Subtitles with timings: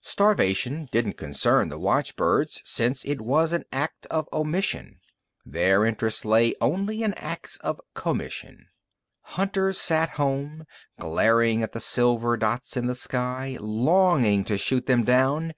[0.00, 4.98] Starvation didn't concern the watchbirds, since it was an act of omission.
[5.44, 8.68] Their interest lay only in acts of commission.
[9.20, 10.64] Hunters sat home,
[10.98, 15.52] glaring at the silver dots in the sky, longing to shoot them down.